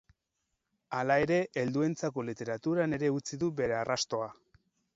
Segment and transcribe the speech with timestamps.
[0.99, 4.35] Hala ere, helduentzako literaturan ere utzi du bere arrastoa.